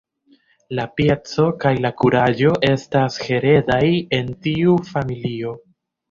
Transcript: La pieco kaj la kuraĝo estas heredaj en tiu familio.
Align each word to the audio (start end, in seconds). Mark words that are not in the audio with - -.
La 0.77 0.83
pieco 0.99 1.43
kaj 1.63 1.73
la 1.85 1.91
kuraĝo 2.01 2.53
estas 2.69 3.17
heredaj 3.25 3.81
en 4.21 4.31
tiu 4.47 4.73
familio. 4.89 5.53